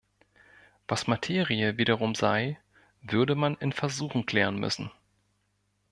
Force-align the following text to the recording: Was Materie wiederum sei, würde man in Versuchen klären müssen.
Was 0.87 1.05
Materie 1.05 1.77
wiederum 1.77 2.15
sei, 2.15 2.57
würde 3.03 3.35
man 3.35 3.53
in 3.57 3.71
Versuchen 3.71 4.25
klären 4.25 4.55
müssen. 4.57 4.89